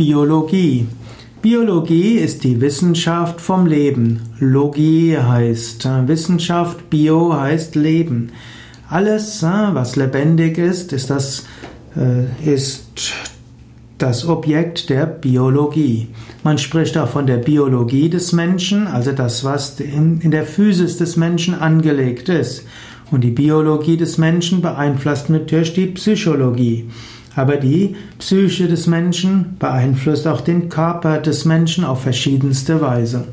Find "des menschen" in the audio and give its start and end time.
18.08-18.86, 20.96-21.54, 23.98-24.62, 28.66-29.56, 31.18-31.84